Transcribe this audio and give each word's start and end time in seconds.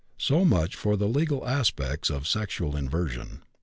So 0.17 0.43
much 0.43 0.75
for 0.75 0.97
the 0.97 1.07
legal 1.07 1.47
aspects 1.47 2.09
of 2.09 2.27
sexual 2.27 2.75
inversion. 2.75 3.43